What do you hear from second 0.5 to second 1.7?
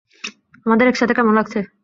আমাদের একসাথে কেমন লাগছে?